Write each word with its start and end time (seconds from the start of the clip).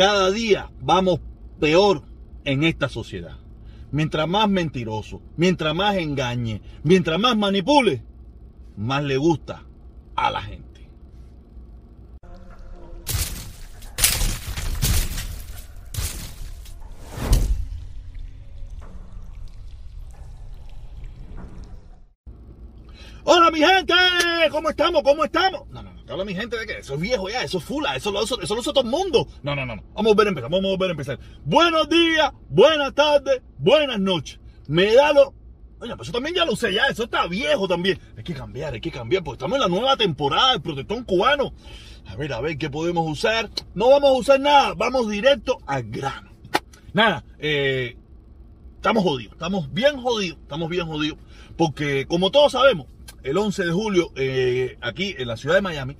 cada 0.00 0.30
día 0.30 0.70
vamos 0.80 1.20
peor 1.58 2.04
en 2.46 2.64
esta 2.64 2.88
sociedad. 2.88 3.36
Mientras 3.90 4.26
más 4.26 4.48
mentiroso, 4.48 5.20
mientras 5.36 5.74
más 5.74 5.94
engañe, 5.96 6.62
mientras 6.82 7.20
más 7.20 7.36
manipule, 7.36 8.02
más 8.78 9.04
le 9.04 9.18
gusta 9.18 9.62
a 10.16 10.30
la 10.30 10.40
gente. 10.40 10.88
Hola 23.24 23.50
mi 23.50 23.58
gente, 23.58 23.94
¿cómo 24.50 24.70
estamos? 24.70 25.02
¿Cómo 25.02 25.24
estamos? 25.26 25.68
No, 25.68 25.82
no, 25.82 25.89
te 26.10 26.14
habla 26.14 26.24
mi 26.24 26.34
gente 26.34 26.58
de 26.58 26.66
que 26.66 26.78
eso 26.78 26.94
es 26.94 27.00
viejo 27.00 27.28
ya, 27.28 27.44
eso 27.44 27.58
es 27.58 27.64
fula, 27.64 27.94
eso 27.94 28.10
lo, 28.10 28.24
eso, 28.24 28.40
eso 28.40 28.54
lo 28.56 28.60
usa 28.62 28.72
todo 28.72 28.82
el 28.82 28.90
mundo. 28.90 29.28
No, 29.44 29.54
no, 29.54 29.64
no. 29.64 29.76
Vamos 29.94 30.10
a 30.10 30.14
volver 30.14 30.26
a 30.26 30.30
empezar, 30.30 30.50
vamos 30.50 30.64
a 30.64 30.76
volver 30.76 30.88
a 30.88 30.90
empezar. 30.90 31.20
Buenos 31.44 31.88
días, 31.88 32.32
buenas 32.48 32.92
tardes, 32.96 33.40
buenas 33.58 34.00
noches. 34.00 34.40
Me 34.66 34.92
da 34.92 35.12
lo. 35.12 35.32
Oye, 35.78 35.94
pues 35.94 36.08
eso 36.08 36.12
también 36.12 36.34
ya 36.34 36.44
lo 36.44 36.56
sé, 36.56 36.74
ya, 36.74 36.86
eso 36.86 37.04
está 37.04 37.28
viejo 37.28 37.68
también. 37.68 38.00
Hay 38.16 38.24
que 38.24 38.34
cambiar, 38.34 38.74
hay 38.74 38.80
que 38.80 38.90
cambiar, 38.90 39.22
porque 39.22 39.36
estamos 39.36 39.54
en 39.54 39.60
la 39.60 39.68
nueva 39.68 39.96
temporada 39.96 40.50
del 40.50 40.62
protestón 40.62 41.04
cubano. 41.04 41.52
A 42.08 42.16
ver, 42.16 42.32
a 42.32 42.40
ver, 42.40 42.58
¿qué 42.58 42.68
podemos 42.68 43.08
usar? 43.08 43.48
No 43.74 43.90
vamos 43.90 44.10
a 44.10 44.14
usar 44.14 44.40
nada, 44.40 44.74
vamos 44.74 45.08
directo 45.08 45.58
al 45.64 45.84
grano. 45.84 46.32
Nada, 46.92 47.24
eh, 47.38 47.96
estamos 48.74 49.04
jodidos, 49.04 49.34
estamos 49.34 49.72
bien 49.72 49.96
jodidos, 50.02 50.40
estamos 50.42 50.68
bien 50.70 50.88
jodidos, 50.88 51.20
porque 51.56 52.06
como 52.06 52.32
todos 52.32 52.50
sabemos, 52.50 52.88
el 53.22 53.36
11 53.36 53.64
de 53.64 53.72
julio 53.72 54.12
eh, 54.16 54.76
aquí 54.80 55.14
en 55.18 55.28
la 55.28 55.36
ciudad 55.36 55.56
de 55.56 55.62
Miami, 55.62 55.96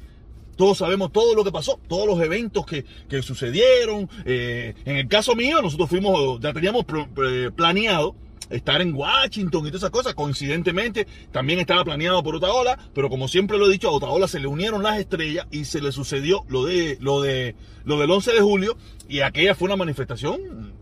todos 0.57 0.79
sabemos 0.79 1.11
todo 1.11 1.35
lo 1.35 1.43
que 1.43 1.53
pasó, 1.53 1.81
todos 1.89 2.07
los 2.07 2.21
eventos 2.21 2.67
que, 2.67 2.85
que 3.09 3.23
sucedieron. 3.23 4.11
Eh, 4.27 4.75
en 4.85 4.97
el 4.97 5.09
caso 5.09 5.35
mío, 5.35 5.63
nosotros 5.63 5.89
fuimos, 5.89 6.39
ya 6.41 6.53
teníamos 6.53 6.85
eh, 7.25 7.51
planeado 7.57 8.15
estar 8.51 8.83
en 8.83 8.95
Washington 8.95 9.67
y 9.67 9.69
todas 9.69 9.83
esas 9.83 9.91
cosas. 9.91 10.15
Coincidentemente, 10.15 11.07
también 11.33 11.61
estaba 11.61 11.85
planeado 11.85 12.23
por 12.23 12.37
Otaola, 12.37 12.79
pero 12.93 13.09
como 13.09 13.27
siempre 13.27 13.57
lo 13.57 13.69
he 13.69 13.73
dicho, 13.73 13.89
a 13.89 13.93
Otaola 13.93 14.29
se 14.29 14.39
le 14.39 14.49
unieron 14.49 14.83
las 14.83 14.99
estrellas 14.99 15.47
y 15.51 15.65
se 15.65 15.81
le 15.81 15.93
sucedió 15.93 16.45
lo 16.49 16.67
de 16.67 16.99
lo 17.01 17.23
de 17.23 17.55
lo 17.85 17.99
del 17.99 18.11
11 18.11 18.33
de 18.33 18.41
julio 18.41 18.77
y 19.09 19.21
aquella 19.21 19.55
fue 19.55 19.67
una 19.67 19.77
manifestación 19.77 20.75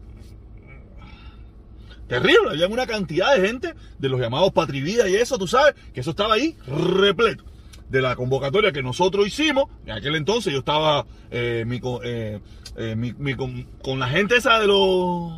terrible. 2.08 2.50
Había 2.50 2.66
una 2.66 2.86
cantidad 2.86 3.36
de 3.36 3.46
gente 3.46 3.74
de 3.98 4.08
los 4.08 4.20
llamados 4.20 4.52
patrividas 4.52 5.08
y 5.08 5.16
eso, 5.16 5.38
tú 5.38 5.46
sabes, 5.46 5.74
que 5.92 6.00
eso 6.00 6.10
estaba 6.10 6.34
ahí 6.34 6.56
repleto. 6.66 7.44
De 7.88 8.02
la 8.02 8.16
convocatoria 8.16 8.70
que 8.70 8.82
nosotros 8.82 9.26
hicimos, 9.26 9.64
en 9.86 9.92
aquel 9.92 10.16
entonces 10.16 10.52
yo 10.52 10.58
estaba 10.58 11.06
eh, 11.30 11.64
eh, 12.04 12.40
eh, 12.76 13.36
con, 13.36 13.62
con, 13.82 13.98
la 13.98 14.08
gente 14.08 14.36
esa 14.36 14.58
de 14.58 14.66
los. 14.66 15.32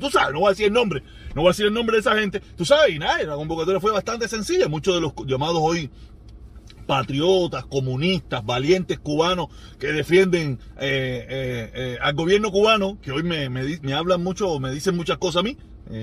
Tú 0.00 0.08
sabes, 0.10 0.32
no 0.32 0.40
voy 0.40 0.46
a 0.46 0.50
decir 0.52 0.66
el 0.66 0.72
nombre, 0.72 1.02
no 1.34 1.42
voy 1.42 1.48
a 1.48 1.52
decir 1.52 1.66
el 1.66 1.74
nombre 1.74 1.96
de 1.96 2.00
esa 2.00 2.14
gente. 2.16 2.40
Tú 2.56 2.64
sabes, 2.64 2.94
y 2.94 2.98
nada, 2.98 3.22
la 3.24 3.34
convocatoria 3.34 3.80
fue 3.80 3.92
bastante 3.92 4.28
sencilla. 4.28 4.66
Muchos 4.66 4.94
de 4.94 5.02
los 5.02 5.12
llamados 5.26 5.58
hoy 5.60 5.90
patriotas, 6.92 7.64
comunistas, 7.64 8.44
valientes 8.44 8.98
cubanos 8.98 9.46
que 9.78 9.86
defienden 9.86 10.58
eh, 10.78 11.26
eh, 11.26 11.70
eh, 11.74 11.98
al 12.02 12.12
gobierno 12.12 12.50
cubano, 12.50 12.98
que 13.00 13.12
hoy 13.12 13.22
me, 13.22 13.48
me, 13.48 13.94
hablan 13.94 14.22
mucho, 14.22 14.60
me 14.60 14.70
dicen 14.70 14.94
muchas 14.94 15.16
cosas 15.16 15.40
a 15.40 15.42
mí, 15.42 15.56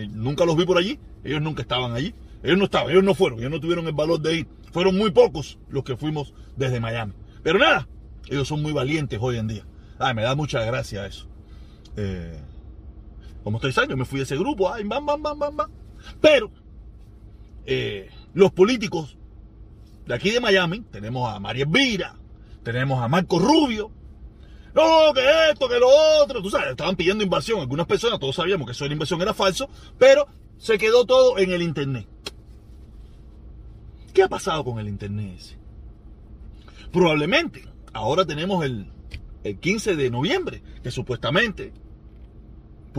nunca 0.10 0.46
los 0.46 0.58
vi 0.58 0.66
por 0.66 0.80
allí, 0.80 1.00
ellos 1.24 1.44
nunca 1.44 1.62
estaban 1.62 1.92
allí, 1.92 2.16
ellos 2.42 2.58
no 2.58 2.64
estaban, 2.64 2.90
ellos 2.90 3.04
no 3.04 3.14
fueron, 3.14 3.38
ellos 3.38 3.52
no 3.52 3.60
tuvieron 3.60 3.86
el 3.86 3.94
valor 3.94 4.20
de 4.20 4.38
ir, 4.38 4.48
fueron 4.72 4.98
muy 4.98 5.12
pocos 5.12 5.60
los 5.70 5.84
que 5.84 5.96
fuimos 5.96 6.34
desde 6.56 6.80
Miami. 6.80 7.14
Pero 7.44 7.60
nada, 7.60 7.88
ellos 8.28 8.48
son 8.48 8.64
muy 8.64 8.74
valientes 8.74 9.20
hoy 9.22 9.38
en 9.38 9.48
día. 9.48 9.68
Ay, 10.00 10.16
me 10.16 10.24
da 10.24 10.34
mucha 10.34 10.66
gracia 10.66 11.06
eso. 11.06 11.28
como 13.44 13.60
tres 13.60 13.78
años 13.78 13.96
me 13.96 14.06
fui 14.06 14.18
de 14.18 14.24
ese 14.24 14.38
grupo, 14.38 14.74
ay, 14.74 14.86
bam, 14.86 15.06
bam, 15.06 15.22
bam, 15.22 15.38
bam, 15.38 15.56
bam. 15.56 15.72
Pero 16.20 16.52
los 18.34 18.52
políticos 18.54 19.19
de 20.10 20.16
aquí 20.16 20.32
de 20.32 20.40
Miami, 20.40 20.82
tenemos 20.92 21.32
a 21.32 21.40
María 21.40 21.66
Elvira, 21.66 22.16
tenemos 22.64 23.00
a 23.00 23.08
Marco 23.08 23.38
Rubio. 23.38 23.92
No, 24.74 25.14
que 25.14 25.22
esto, 25.52 25.70
que 25.70 25.78
lo 25.78 25.88
otro. 26.24 26.42
Tú 26.42 26.50
sabes, 26.50 26.72
estaban 26.72 26.96
pidiendo 26.96 27.24
inversión. 27.24 27.60
Algunas 27.60 27.86
personas, 27.86 28.20
todos 28.20 28.36
sabíamos 28.36 28.66
que 28.66 28.72
eso 28.72 28.86
de 28.86 28.90
la 28.90 28.94
inversión 28.94 29.22
era 29.22 29.36
falso, 29.36 29.70
pero 30.00 30.28
se 30.58 30.80
quedó 30.80 31.06
todo 31.06 31.38
en 31.38 31.52
el 31.52 31.62
Internet. 31.62 32.08
¿Qué 34.12 34.24
ha 34.24 34.28
pasado 34.28 34.64
con 34.64 34.80
el 34.80 34.88
Internet 34.88 35.36
ese? 35.38 35.58
Probablemente, 36.92 37.68
ahora 37.94 38.26
tenemos 38.26 38.66
el, 38.66 38.92
el 39.44 39.60
15 39.60 39.96
de 39.96 40.10
noviembre, 40.10 40.64
que 40.82 40.90
supuestamente 40.90 41.72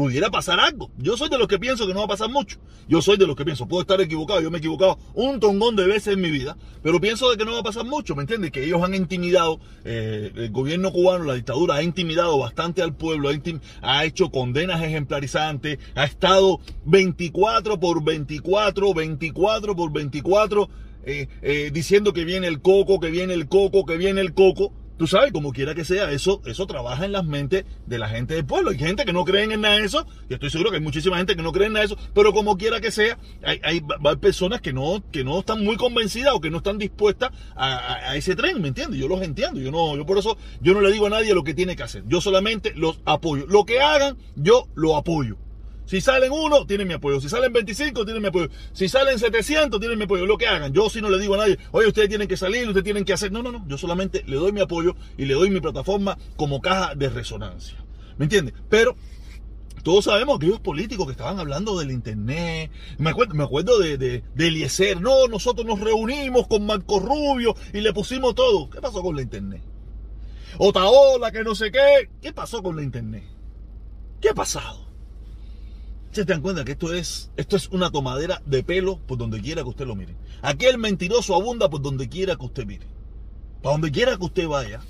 pudiera 0.01 0.31
pasar 0.31 0.59
algo. 0.61 0.91
Yo 0.97 1.19
soy 1.19 1.29
de 1.29 1.37
los 1.37 1.47
que 1.47 1.59
pienso 1.59 1.87
que 1.87 1.93
no 1.93 1.99
va 1.99 2.07
a 2.07 2.09
pasar 2.09 2.31
mucho. 2.31 2.59
Yo 2.89 3.03
soy 3.03 3.19
de 3.19 3.27
los 3.27 3.37
que 3.37 3.45
pienso, 3.45 3.69
puedo 3.69 3.83
estar 3.83 4.01
equivocado, 4.01 4.41
yo 4.41 4.51
me 4.51 4.57
he 4.57 4.61
equivocado 4.61 4.99
un 5.13 5.41
tongón 5.41 5.77
de 5.77 5.87
veces 5.87 6.15
en 6.15 6.23
mi 6.23 6.31
vida, 6.31 6.57
pero 6.83 7.03
pienso 7.03 7.31
de 7.31 7.37
que 7.37 7.45
no 7.45 7.53
va 7.53 7.59
a 7.59 7.63
pasar 7.63 7.85
mucho, 7.85 8.17
¿me 8.17 8.23
entiendes? 8.23 8.51
Que 8.51 8.65
ellos 8.65 8.83
han 8.83 8.95
intimidado, 8.95 9.61
eh, 9.85 10.33
el 10.35 10.51
gobierno 10.51 10.91
cubano, 10.91 11.25
la 11.25 11.35
dictadura 11.35 11.75
ha 11.75 11.83
intimidado 11.83 12.39
bastante 12.39 12.81
al 12.81 12.97
pueblo, 12.97 13.29
ha, 13.29 13.35
ha 13.83 14.05
hecho 14.07 14.31
condenas 14.31 14.83
ejemplarizantes, 14.83 15.79
ha 15.95 16.05
estado 16.05 16.61
24 16.87 17.79
por 17.79 18.03
24, 18.03 18.95
24 18.95 19.77
por 19.77 19.93
24, 19.93 20.71
eh, 21.05 21.29
eh, 21.43 21.71
diciendo 21.75 22.15
que 22.15 22.25
viene 22.25 22.47
el 22.47 22.63
coco, 22.63 23.01
que 23.01 23.11
viene 23.11 23.35
el 23.35 23.49
coco, 23.49 23.85
que 23.85 23.99
viene 23.99 24.23
el 24.23 24.33
coco. 24.33 24.73
Tú 25.01 25.07
sabes, 25.07 25.33
como 25.33 25.55
quiera 25.55 25.75
que 25.75 25.87
sea, 25.87 26.13
eso, 26.13 26.43
eso 26.45 26.67
trabaja 26.67 27.07
en 27.07 27.13
las 27.13 27.25
mentes 27.25 27.65
de 27.87 27.99
la 27.99 28.07
gente 28.11 28.35
del 28.35 28.45
pueblo. 28.45 28.69
Hay 28.69 28.77
gente 28.77 29.07
que 29.07 29.15
no 29.15 29.25
cree 29.25 29.45
en 29.45 29.59
nada 29.63 29.77
de 29.77 29.87
eso, 29.87 30.07
y 30.29 30.35
estoy 30.35 30.51
seguro 30.51 30.69
que 30.69 30.77
hay 30.77 30.83
muchísima 30.83 31.17
gente 31.17 31.35
que 31.35 31.43
no 31.43 31.53
cree 31.53 31.69
en 31.69 31.73
nada 31.73 31.87
de 31.87 31.95
eso, 31.95 32.03
pero 32.13 32.35
como 32.35 32.59
quiera 32.59 32.83
que 32.83 32.91
sea, 32.91 33.19
hay, 33.43 33.59
hay, 33.65 33.81
hay 34.05 34.17
personas 34.17 34.61
que 34.61 34.75
no, 34.75 35.03
que 35.11 35.25
no 35.25 35.39
están 35.39 35.65
muy 35.65 35.79
convencidas 35.79 36.35
o 36.35 36.41
que 36.43 36.51
no 36.51 36.59
están 36.59 36.77
dispuestas 36.77 37.31
a, 37.57 37.77
a, 37.77 38.11
a, 38.11 38.17
ese 38.17 38.37
tren, 38.37 38.61
¿me 38.61 38.69
entiendes? 38.69 39.01
Yo 39.01 39.09
los 39.09 39.23
entiendo, 39.23 39.59
yo 39.59 39.71
no, 39.71 39.97
yo 39.97 40.05
por 40.05 40.19
eso, 40.19 40.37
yo 40.61 40.75
no 40.75 40.83
le 40.83 40.93
digo 40.93 41.07
a 41.07 41.09
nadie 41.11 41.33
lo 41.33 41.45
que 41.45 41.55
tiene 41.55 41.77
que 41.77 41.83
hacer. 41.83 42.05
Yo 42.07 42.21
solamente 42.21 42.75
los 42.75 43.01
apoyo. 43.07 43.47
Lo 43.47 43.65
que 43.65 43.81
hagan, 43.81 44.19
yo 44.37 44.69
lo 44.75 44.99
apoyo. 44.99 45.39
Si 45.91 46.01
salen 46.01 46.31
uno, 46.31 46.67
tienen 46.67 46.87
mi 46.87 46.95
apoyo. 46.95 47.21
Si 47.21 47.29
salen 47.29 47.53
25, 47.53 48.05
tienen 48.05 48.23
mi 48.23 48.29
apoyo. 48.29 48.49
Si 48.73 48.89
salen 48.89 49.19
700, 49.19 49.81
tienen 49.81 49.99
mi 49.99 50.05
apoyo. 50.05 50.25
Lo 50.25 50.39
que 50.39 50.47
hagan. 50.47 50.73
Yo 50.73 50.89
si 50.89 51.03
no 51.03 51.11
le 51.11 51.19
digo 51.19 51.35
a 51.35 51.39
nadie, 51.39 51.59
oye, 51.73 51.89
ustedes 51.89 52.09
tienen 52.09 52.29
que 52.29 52.37
salir, 52.37 52.69
ustedes 52.69 52.85
tienen 52.85 53.05
que 53.05 53.13
hacer. 53.13 53.33
No, 53.33 53.43
no, 53.43 53.51
no. 53.51 53.65
Yo 53.67 53.77
solamente 53.77 54.23
le 54.29 54.37
doy 54.37 54.53
mi 54.53 54.61
apoyo 54.61 54.95
y 55.19 55.25
le 55.25 55.35
doy 55.35 55.51
mi 55.51 55.61
plataforma 55.61 56.17
como 56.37 56.61
caja 56.61 56.95
de 56.95 57.09
resonancia. 57.09 57.85
¿Me 58.19 58.27
entiendes? 58.27 58.55
Pero 58.69 58.95
todos 59.83 60.05
sabemos 60.05 60.37
aquellos 60.37 60.61
políticos 60.61 61.07
que 61.07 61.11
estaban 61.11 61.41
hablando 61.41 61.77
del 61.77 61.91
internet. 61.91 62.71
Me 62.99 63.11
acuerdo, 63.11 63.35
me 63.35 63.43
acuerdo 63.43 63.81
de, 63.81 63.99
de, 63.99 64.23
de, 64.33 64.47
Eliezer. 64.47 65.01
No, 65.01 65.27
nosotros 65.27 65.67
nos 65.67 65.81
reunimos 65.81 66.47
con 66.47 66.67
Marco 66.67 67.01
Rubio 67.01 67.57
y 67.73 67.81
le 67.81 67.93
pusimos 67.93 68.37
todo. 68.37 68.71
¿Qué 68.71 68.81
pasó 68.81 69.03
con 69.03 69.17
la 69.17 69.23
internet? 69.23 69.63
Otaola, 70.57 71.33
que 71.33 71.43
no 71.43 71.57
sé 71.57 71.73
qué. 71.73 72.11
¿Qué 72.23 72.33
pasó 72.33 72.63
con 72.63 72.77
la 72.77 72.85
internet? 72.85 73.25
¿Qué 74.21 74.29
ha 74.29 74.35
pasado? 74.35 74.90
Se 76.11 76.25
dan 76.25 76.41
cuenta 76.41 76.65
que 76.65 76.73
esto 76.73 76.93
es, 76.93 77.31
esto 77.37 77.57
es 77.57 77.69
una 77.69 77.91
tomadera 77.91 78.43
de 78.45 78.63
pelo 78.63 78.99
por 79.07 79.19
donde 79.19 79.41
quiera 79.41 79.63
que 79.63 79.69
usted 79.69 79.87
lo 79.87 79.95
mire. 79.95 80.17
Aquí 80.43 80.67
el 80.67 80.79
mentiroso 80.79 81.35
abunda 81.35 81.69
por 81.71 81.83
donde 81.83 82.09
quiera 82.09 82.37
que 82.37 82.45
usted 82.45 82.67
mire. 82.67 82.87
Para 83.63 83.75
donde 83.75 83.93
quiera 83.93 84.17
que 84.17 84.25
usted 84.25 84.49
vaya. 84.49 84.81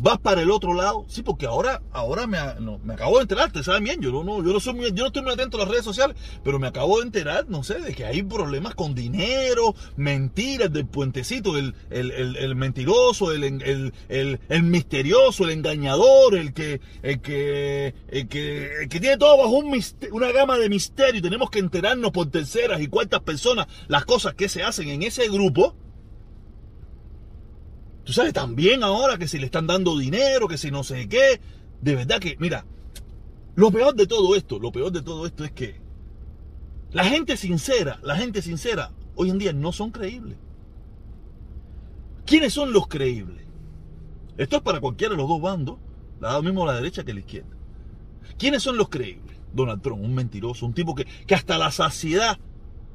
Vas 0.00 0.18
para 0.18 0.42
el 0.42 0.50
otro 0.50 0.74
lado. 0.74 1.04
Sí, 1.08 1.22
porque 1.22 1.46
ahora, 1.46 1.82
ahora 1.92 2.26
me, 2.26 2.38
me 2.84 2.94
acabo 2.94 3.16
de 3.16 3.22
enterar, 3.22 3.50
te 3.52 3.62
saben 3.62 3.84
bien, 3.84 4.00
yo 4.00 4.10
no, 4.12 4.24
no, 4.24 4.44
yo 4.44 4.52
no 4.52 4.60
soy 4.60 4.74
muy, 4.74 4.92
yo 4.92 5.02
no 5.02 5.06
estoy 5.06 5.22
muy 5.22 5.32
atento 5.32 5.56
a 5.56 5.60
las 5.60 5.68
redes 5.68 5.84
sociales, 5.84 6.16
pero 6.44 6.58
me 6.58 6.66
acabo 6.66 6.98
de 6.98 7.04
enterar, 7.04 7.48
no 7.48 7.62
sé, 7.62 7.80
de 7.80 7.94
que 7.94 8.04
hay 8.04 8.22
problemas 8.22 8.74
con 8.74 8.94
dinero, 8.94 9.74
mentiras 9.96 10.72
del 10.72 10.86
puentecito, 10.86 11.56
el, 11.56 11.74
el, 11.90 12.10
el, 12.10 12.36
el 12.36 12.56
mentiroso, 12.56 13.32
el, 13.32 13.44
el, 14.08 14.62
misterioso, 14.62 15.44
el 15.44 15.50
engañador, 15.50 16.34
el 16.34 16.52
que, 16.52 16.80
el 17.02 17.20
que, 17.20 17.94
el 18.08 18.28
que, 18.28 18.86
que 18.90 19.00
tiene 19.00 19.16
todo 19.16 19.38
bajo 19.38 19.50
un 19.50 19.76
una 20.12 20.32
gama 20.32 20.58
de 20.58 20.68
misterio. 20.68 21.22
Tenemos 21.22 21.50
que 21.50 21.58
enterarnos 21.58 22.10
por 22.10 22.30
terceras 22.30 22.80
y 22.80 22.88
cuartas 22.88 23.20
personas 23.20 23.66
las 23.88 24.04
cosas 24.04 24.34
que 24.34 24.48
se 24.48 24.62
hacen 24.62 24.88
en 24.88 25.02
ese 25.02 25.28
grupo. 25.28 25.74
Tú 28.06 28.12
sabes, 28.12 28.32
también 28.32 28.84
ahora 28.84 29.18
que 29.18 29.26
si 29.26 29.36
le 29.36 29.46
están 29.46 29.66
dando 29.66 29.98
dinero, 29.98 30.46
que 30.46 30.56
si 30.56 30.70
no 30.70 30.84
sé 30.84 31.08
qué. 31.08 31.40
De 31.80 31.96
verdad 31.96 32.20
que, 32.20 32.36
mira, 32.38 32.64
lo 33.56 33.72
peor 33.72 33.96
de 33.96 34.06
todo 34.06 34.36
esto, 34.36 34.60
lo 34.60 34.70
peor 34.70 34.92
de 34.92 35.02
todo 35.02 35.26
esto 35.26 35.44
es 35.44 35.50
que 35.50 35.80
la 36.92 37.04
gente 37.04 37.36
sincera, 37.36 37.98
la 38.04 38.14
gente 38.14 38.42
sincera, 38.42 38.92
hoy 39.16 39.30
en 39.30 39.38
día 39.38 39.52
no 39.52 39.72
son 39.72 39.90
creíbles. 39.90 40.38
¿Quiénes 42.24 42.52
son 42.52 42.72
los 42.72 42.86
creíbles? 42.86 43.44
Esto 44.36 44.58
es 44.58 44.62
para 44.62 44.78
cualquiera 44.78 45.14
de 45.14 45.18
los 45.18 45.28
dos 45.28 45.42
bandos, 45.42 45.78
la 46.20 46.40
mismo 46.42 46.64
la 46.64 46.74
derecha 46.74 47.02
que 47.02 47.12
la 47.12 47.20
izquierda. 47.20 47.56
¿Quiénes 48.38 48.62
son 48.62 48.76
los 48.76 48.88
creíbles? 48.88 49.36
Donald 49.52 49.82
Trump, 49.82 50.00
un 50.00 50.14
mentiroso, 50.14 50.64
un 50.64 50.74
tipo 50.74 50.94
que, 50.94 51.06
que 51.26 51.34
hasta 51.34 51.58
la 51.58 51.72
saciedad 51.72 52.38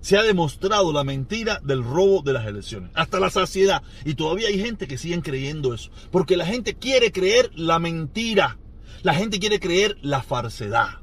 se 0.02 0.18
ha 0.18 0.24
demostrado 0.24 0.92
la 0.92 1.04
mentira 1.04 1.60
del 1.64 1.84
robo 1.84 2.22
de 2.22 2.34
las 2.34 2.46
elecciones, 2.46 2.92
hasta 2.96 3.20
la 3.20 3.30
saciedad. 3.30 3.84
Y 4.04 4.16
todavía 4.16 4.50
hay 4.50 4.60
gente 4.60 4.88
que 4.88 4.98
sigue 4.98 5.22
creyendo 5.22 5.74
eso, 5.74 5.92
porque 6.12 6.36
la 6.36 6.46
gente 6.46 6.74
quiere 6.74 7.12
creer 7.12 7.52
la 7.56 7.80
mentira, 7.80 8.58
la 9.04 9.14
gente 9.14 9.40
quiere 9.40 9.60
creer 9.60 9.98
la 10.02 10.22
falsedad. 10.24 11.00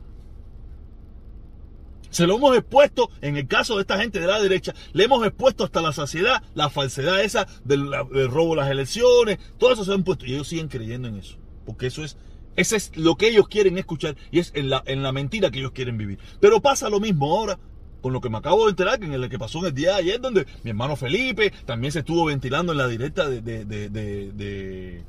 Se 2.11 2.27
lo 2.27 2.37
hemos 2.37 2.57
expuesto, 2.57 3.11
en 3.21 3.37
el 3.37 3.47
caso 3.47 3.77
de 3.77 3.83
esta 3.83 3.99
gente 3.99 4.19
de 4.19 4.27
la 4.27 4.41
derecha, 4.41 4.75
le 4.93 5.05
hemos 5.05 5.25
expuesto 5.27 5.65
hasta 5.65 5.83
la 5.83 5.93
saciedad, 5.93 6.43
la 6.55 6.71
falsedad 6.71 7.23
esa 7.23 7.47
del, 7.65 7.93
robo 8.31 8.55
de 8.55 8.63
las 8.63 8.71
elecciones, 8.71 9.39
todo 9.59 9.73
eso 9.73 9.85
se 9.85 9.93
han 9.93 10.05
puesto 10.05 10.25
y 10.25 10.35
ellos 10.35 10.49
siguen 10.49 10.69
creyendo 10.69 11.09
en 11.09 11.17
eso, 11.17 11.37
porque 11.67 11.87
eso 11.87 12.03
es, 12.03 12.17
ese 12.57 12.77
es 12.77 12.97
lo 12.97 13.17
que 13.17 13.29
ellos 13.29 13.47
quieren 13.47 13.77
escuchar 13.77 14.17
y 14.31 14.39
es 14.39 14.53
en 14.55 14.71
la, 14.71 14.83
en 14.87 15.03
la 15.03 15.13
mentira 15.13 15.51
que 15.51 15.59
ellos 15.59 15.73
quieren 15.73 15.99
vivir. 15.99 16.19
Pero 16.41 16.63
pasa 16.63 16.89
lo 16.89 16.99
mismo 16.99 17.31
ahora 17.31 17.59
con 18.01 18.13
lo 18.13 18.21
que 18.21 18.29
me 18.29 18.39
acabo 18.39 18.65
de 18.65 18.71
enterar, 18.71 18.99
que 18.99 19.07
en 19.07 19.15
el 19.15 19.29
que 19.29 19.39
pasó 19.39 19.59
en 19.61 19.67
el 19.67 19.75
día 19.75 19.91
de 19.91 19.97
ayer, 19.97 20.21
donde 20.21 20.47
mi 20.63 20.71
hermano 20.71 20.97
Felipe 20.97 21.53
también 21.65 21.93
se 21.93 22.01
estuvo 22.01 22.25
ventilando 22.25 22.73
en 22.73 22.79
la 22.79 22.89
directa 22.89 23.29
de, 23.29 23.41
de, 23.43 25.03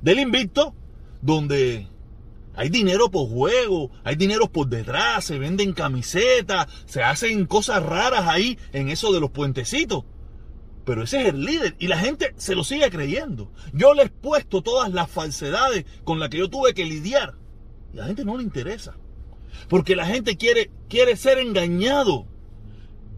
del 0.00 0.18
invicto, 0.20 0.74
donde 1.20 1.88
hay 2.54 2.68
dinero 2.68 3.10
por 3.10 3.28
juego, 3.28 3.90
hay 4.04 4.16
dinero 4.16 4.50
por 4.50 4.68
detrás, 4.68 5.24
se 5.24 5.38
venden 5.38 5.72
camisetas, 5.72 6.66
se 6.86 7.02
hacen 7.02 7.46
cosas 7.46 7.82
raras 7.82 8.26
ahí 8.26 8.58
en 8.72 8.88
eso 8.88 9.12
de 9.12 9.20
los 9.20 9.30
puentecitos. 9.30 10.04
Pero 10.84 11.02
ese 11.02 11.20
es 11.20 11.28
el 11.28 11.44
líder 11.44 11.76
y 11.78 11.86
la 11.86 11.98
gente 11.98 12.32
se 12.36 12.54
lo 12.54 12.64
sigue 12.64 12.90
creyendo. 12.90 13.52
Yo 13.74 13.94
le 13.94 14.04
he 14.04 14.08
puesto 14.08 14.62
todas 14.62 14.90
las 14.92 15.10
falsedades 15.10 15.84
con 16.02 16.18
las 16.18 16.30
que 16.30 16.38
yo 16.38 16.48
tuve 16.48 16.72
que 16.72 16.84
lidiar 16.84 17.34
y 17.92 17.98
la 17.98 18.06
gente 18.06 18.24
no 18.24 18.36
le 18.36 18.42
interesa. 18.42 18.96
Porque 19.68 19.96
la 19.96 20.06
gente 20.06 20.36
quiere, 20.36 20.70
quiere 20.88 21.16
ser 21.16 21.38
engañado. 21.38 22.26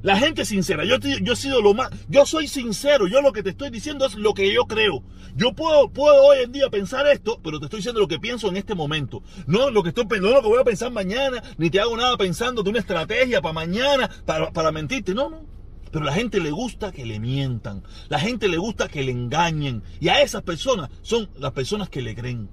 La 0.03 0.17
gente 0.17 0.47
sincera, 0.47 0.85
yo, 0.85 0.97
he 0.97 1.37
sido 1.37 1.61
lo 1.61 1.75
más, 1.75 1.91
yo 2.09 2.25
soy 2.25 2.49
sincero, 2.49 3.06
yo 3.06 3.21
lo 3.21 3.32
que 3.32 3.43
te 3.43 3.50
estoy 3.50 3.69
diciendo 3.69 4.06
es 4.06 4.15
lo 4.15 4.32
que 4.32 4.50
yo 4.50 4.65
creo. 4.65 5.03
Yo 5.37 5.53
puedo, 5.53 5.91
puedo 5.91 6.25
hoy 6.25 6.38
en 6.38 6.53
día 6.53 6.71
pensar 6.71 7.06
esto, 7.06 7.38
pero 7.43 7.59
te 7.59 7.67
estoy 7.67 7.79
diciendo 7.81 8.00
lo 8.00 8.09
que 8.09 8.19
pienso 8.19 8.49
en 8.49 8.56
este 8.56 8.75
momento. 8.75 9.23
No 9.47 9.71
lo 9.71 9.82
que 9.82 9.91
estoy 9.91 10.06
no 10.21 10.31
lo 10.31 10.41
que 10.41 10.49
voy 10.49 10.61
a 10.61 10.65
pensar 10.65 10.91
mañana, 10.91 11.43
ni 11.59 11.69
te 11.69 11.81
hago 11.81 11.97
nada 11.99 12.17
pensando 12.17 12.62
de 12.62 12.71
una 12.71 12.79
estrategia 12.79 13.43
para 13.43 13.53
mañana, 13.53 14.09
para, 14.25 14.50
para 14.50 14.73
mentirte. 14.73 15.15
No, 15.15 15.29
no. 15.29 15.44
Pero 15.93 16.05
la 16.05 16.15
gente 16.15 16.41
le 16.41 16.50
gusta 16.50 16.93
que 16.93 17.05
le 17.05 17.19
mientan, 17.19 17.82
la 18.09 18.21
gente 18.21 18.49
le 18.49 18.56
gusta 18.56 18.88
que 18.88 19.03
le 19.03 19.12
engañen. 19.12 19.82
Y 20.00 20.09
a 20.09 20.23
esas 20.23 20.43
personas 20.43 20.88
son 21.03 21.29
las 21.38 21.53
personas 21.53 21.91
que 21.91 22.00
le 22.00 22.15
creen. 22.15 22.49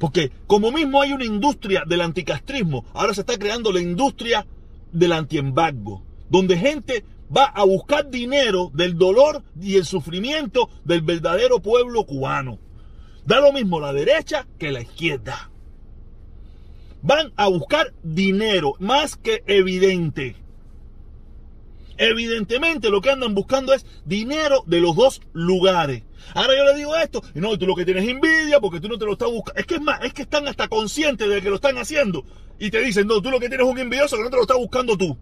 Porque 0.00 0.32
como 0.46 0.72
mismo 0.72 1.02
hay 1.02 1.12
una 1.12 1.26
industria 1.26 1.84
del 1.86 2.00
anticastrismo, 2.00 2.86
ahora 2.94 3.12
se 3.12 3.20
está 3.20 3.38
creando 3.38 3.70
la 3.70 3.82
industria 3.82 4.46
del 4.90 5.12
antiembargo, 5.12 6.02
donde 6.30 6.56
gente 6.56 7.04
va 7.34 7.44
a 7.44 7.64
buscar 7.64 8.08
dinero 8.08 8.70
del 8.72 8.96
dolor 8.96 9.44
y 9.60 9.76
el 9.76 9.84
sufrimiento 9.84 10.70
del 10.86 11.02
verdadero 11.02 11.60
pueblo 11.60 12.06
cubano. 12.06 12.58
Da 13.26 13.40
lo 13.40 13.52
mismo 13.52 13.78
la 13.78 13.92
derecha 13.92 14.46
que 14.58 14.72
la 14.72 14.80
izquierda. 14.80 15.50
Van 17.02 17.34
a 17.36 17.48
buscar 17.48 17.92
dinero, 18.02 18.72
más 18.78 19.16
que 19.16 19.42
evidente. 19.46 20.34
Evidentemente 21.98 22.88
lo 22.88 23.02
que 23.02 23.10
andan 23.10 23.34
buscando 23.34 23.74
es 23.74 23.84
dinero 24.06 24.64
de 24.66 24.80
los 24.80 24.96
dos 24.96 25.20
lugares. 25.34 26.04
Ahora 26.34 26.56
yo 26.56 26.64
le 26.64 26.74
digo 26.74 26.96
esto, 26.96 27.22
y 27.34 27.40
no, 27.40 27.58
tú 27.58 27.66
lo 27.66 27.74
que 27.74 27.84
tienes 27.84 28.08
envidia 28.08 28.60
porque 28.60 28.80
tú 28.80 28.88
no 28.88 28.98
te 28.98 29.04
lo 29.04 29.12
estás 29.12 29.30
buscando. 29.30 29.60
Es 29.60 29.66
que 29.66 29.74
es 29.76 29.80
más, 29.80 30.04
es 30.04 30.12
que 30.12 30.22
están 30.22 30.46
hasta 30.48 30.68
conscientes 30.68 31.28
de 31.28 31.42
que 31.42 31.48
lo 31.48 31.56
están 31.56 31.76
haciendo. 31.78 32.24
Y 32.58 32.70
te 32.70 32.80
dicen, 32.80 33.06
no, 33.06 33.20
tú 33.20 33.30
lo 33.30 33.40
que 33.40 33.48
tienes 33.48 33.66
es 33.66 33.72
un 33.72 33.78
envidioso 33.78 34.16
que 34.16 34.22
no 34.22 34.30
te 34.30 34.36
lo 34.36 34.42
estás 34.42 34.58
buscando 34.58 34.96
tú. 34.96 35.16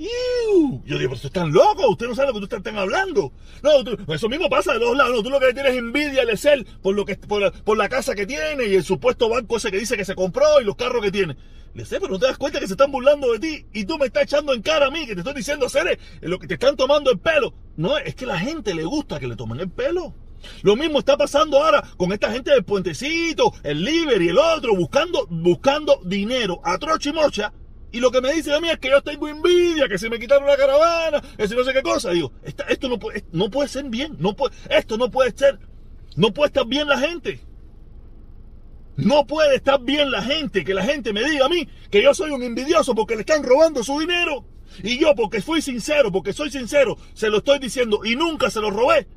Yo 0.00 0.98
digo, 0.98 1.10
pero 1.10 1.12
ustedes 1.12 1.24
están 1.26 1.52
locos, 1.52 1.84
ustedes 1.90 2.08
no 2.10 2.14
saben 2.14 2.32
lo 2.32 2.40
que 2.40 2.44
ustedes 2.44 2.60
están 2.60 2.78
hablando. 2.78 3.32
No, 3.62 4.14
eso 4.14 4.28
mismo 4.28 4.48
pasa 4.48 4.72
de 4.72 4.78
los 4.78 4.96
lados. 4.96 5.22
Tú 5.22 5.28
lo 5.28 5.38
que 5.38 5.52
tienes 5.52 5.76
envidia 5.76 6.22
al 6.22 6.38
ser 6.38 6.64
por, 6.82 6.94
lo 6.94 7.04
que, 7.04 7.16
por, 7.16 7.76
la, 7.76 7.88
casa 7.88 8.14
que 8.14 8.26
tiene 8.26 8.66
y 8.66 8.74
el 8.76 8.82
supuesto 8.82 9.28
banco 9.28 9.58
ese 9.58 9.70
que 9.70 9.78
dice 9.78 9.96
que 9.96 10.04
se 10.04 10.14
compró 10.14 10.60
y 10.60 10.64
los 10.64 10.76
carros 10.76 11.02
que 11.02 11.10
tiene. 11.10 11.36
Le 11.74 11.84
sé, 11.84 12.00
pero 12.00 12.12
no 12.12 12.18
te 12.18 12.26
das 12.26 12.38
cuenta 12.38 12.58
que 12.58 12.66
se 12.66 12.74
están 12.74 12.90
burlando 12.90 13.32
de 13.32 13.38
ti 13.38 13.66
y 13.72 13.84
tú 13.84 13.96
me 13.96 14.06
estás 14.06 14.24
echando 14.24 14.52
en 14.52 14.62
cara 14.62 14.86
a 14.86 14.90
mí, 14.90 15.06
que 15.06 15.14
te 15.14 15.20
estoy 15.20 15.34
diciendo, 15.34 15.68
seres, 15.68 15.98
lo 16.20 16.38
que 16.38 16.48
te 16.48 16.54
están 16.54 16.76
tomando 16.76 17.10
el 17.10 17.18
pelo. 17.18 17.54
No, 17.76 17.96
es 17.96 18.14
que 18.14 18.26
la 18.26 18.38
gente 18.38 18.74
le 18.74 18.84
gusta 18.84 19.20
que 19.20 19.28
le 19.28 19.36
tomen 19.36 19.60
el 19.60 19.70
pelo. 19.70 20.14
Lo 20.62 20.74
mismo 20.74 20.98
está 20.98 21.16
pasando 21.16 21.62
ahora 21.62 21.82
con 21.96 22.12
esta 22.12 22.32
gente 22.32 22.50
del 22.50 22.64
puentecito, 22.64 23.52
el 23.62 23.84
Liber 23.84 24.20
y 24.22 24.28
el 24.28 24.38
otro, 24.38 24.74
buscando, 24.74 25.26
buscando 25.28 26.00
dinero 26.04 26.60
a 26.64 26.78
trocha 26.78 27.10
y 27.10 27.12
mocha. 27.12 27.52
Y 27.92 28.00
lo 28.00 28.10
que 28.10 28.20
me 28.20 28.32
dicen 28.32 28.54
a 28.54 28.60
mí 28.60 28.70
es 28.70 28.78
que 28.78 28.90
yo 28.90 29.02
tengo 29.02 29.28
envidia, 29.28 29.88
que 29.88 29.98
se 29.98 30.08
me 30.08 30.18
quitaron 30.18 30.46
la 30.46 30.56
caravana, 30.56 31.20
que 31.36 31.48
si 31.48 31.54
no 31.54 31.64
sé 31.64 31.72
qué 31.72 31.82
cosa. 31.82 32.10
Digo, 32.10 32.32
esto 32.68 32.88
no 32.88 32.98
puede, 32.98 33.24
no 33.32 33.50
puede 33.50 33.68
ser 33.68 33.84
bien, 33.84 34.16
no 34.18 34.34
puede, 34.34 34.54
esto 34.70 34.96
no 34.96 35.10
puede 35.10 35.36
ser, 35.36 35.58
no 36.16 36.32
puede 36.32 36.48
estar 36.48 36.66
bien 36.66 36.88
la 36.88 36.98
gente. 36.98 37.40
No 38.96 39.26
puede 39.26 39.56
estar 39.56 39.80
bien 39.80 40.10
la 40.10 40.22
gente, 40.22 40.64
que 40.64 40.74
la 40.74 40.84
gente 40.84 41.12
me 41.12 41.24
diga 41.24 41.46
a 41.46 41.48
mí 41.48 41.68
que 41.90 42.02
yo 42.02 42.12
soy 42.14 42.30
un 42.30 42.42
envidioso 42.42 42.94
porque 42.94 43.14
le 43.14 43.20
están 43.20 43.42
robando 43.42 43.82
su 43.82 43.98
dinero. 43.98 44.44
Y 44.82 44.98
yo, 44.98 45.14
porque 45.14 45.42
fui 45.42 45.62
sincero, 45.62 46.12
porque 46.12 46.32
soy 46.32 46.50
sincero, 46.50 46.96
se 47.14 47.28
lo 47.28 47.38
estoy 47.38 47.58
diciendo 47.58 48.00
y 48.04 48.16
nunca 48.16 48.50
se 48.50 48.60
lo 48.60 48.70
robé. 48.70 49.08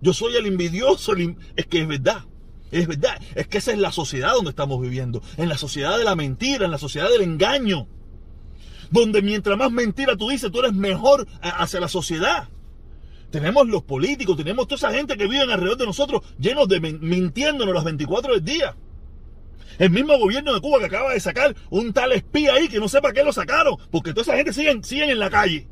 Yo 0.00 0.12
soy 0.12 0.36
el 0.36 0.46
envidioso. 0.46 1.14
Es 1.56 1.66
que 1.66 1.82
es 1.82 1.88
verdad. 1.88 2.24
Es 2.70 2.88
verdad. 2.88 3.20
Es 3.34 3.46
que 3.46 3.58
esa 3.58 3.72
es 3.72 3.78
la 3.78 3.92
sociedad 3.92 4.34
donde 4.34 4.50
estamos 4.50 4.80
viviendo. 4.80 5.22
En 5.36 5.48
la 5.48 5.56
sociedad 5.56 5.96
de 5.96 6.04
la 6.04 6.16
mentira, 6.16 6.64
en 6.64 6.70
la 6.70 6.78
sociedad 6.78 7.08
del 7.08 7.22
engaño. 7.22 7.86
Donde 8.90 9.22
mientras 9.22 9.56
más 9.56 9.70
mentira 9.70 10.16
tú 10.16 10.28
dices, 10.28 10.50
tú 10.50 10.58
eres 10.58 10.72
mejor 10.72 11.26
hacia 11.40 11.80
la 11.80 11.88
sociedad. 11.88 12.48
Tenemos 13.30 13.66
los 13.66 13.82
políticos, 13.84 14.36
tenemos 14.36 14.66
toda 14.66 14.76
esa 14.76 14.92
gente 14.92 15.16
que 15.16 15.26
vive 15.26 15.40
alrededor 15.40 15.78
de 15.78 15.86
nosotros 15.86 16.22
llenos 16.38 16.68
de 16.68 16.80
mintiéndonos 16.80 17.74
las 17.74 17.84
24 17.84 18.34
del 18.34 18.44
día. 18.44 18.76
El 19.78 19.90
mismo 19.90 20.18
gobierno 20.18 20.54
de 20.54 20.60
Cuba 20.60 20.78
que 20.78 20.86
acaba 20.86 21.12
de 21.12 21.20
sacar 21.20 21.54
un 21.70 21.92
tal 21.92 22.12
espía 22.12 22.54
ahí 22.54 22.68
que 22.68 22.78
no 22.78 22.88
sepa 22.88 23.12
qué 23.12 23.24
lo 23.24 23.32
sacaron, 23.32 23.76
porque 23.90 24.12
toda 24.12 24.22
esa 24.22 24.36
gente 24.36 24.52
siguen, 24.52 25.10
en 25.10 25.18
la 25.18 25.30
calle. 25.30 25.68